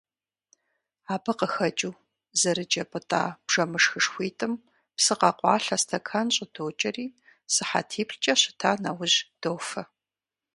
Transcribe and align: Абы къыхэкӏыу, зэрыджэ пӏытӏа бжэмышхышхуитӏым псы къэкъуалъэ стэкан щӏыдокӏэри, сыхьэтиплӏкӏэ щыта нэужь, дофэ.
Абы 1.13 1.33
къыхэкӏыу, 1.39 1.99
зэрыджэ 2.39 2.83
пӏытӏа 2.91 3.21
бжэмышхышхуитӏым 3.45 4.53
псы 4.95 5.13
къэкъуалъэ 5.19 5.77
стэкан 5.81 6.27
щӏыдокӏэри, 6.35 7.05
сыхьэтиплӏкӏэ 7.53 8.33
щыта 8.41 8.71
нэужь, 8.83 9.17
дофэ. 9.41 9.83